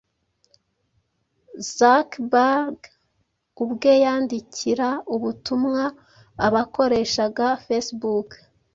[1.73, 2.79] Zuckerberg
[3.63, 5.83] ubwe yandikira ubutumwa
[6.45, 8.29] abakoreshaga Facebook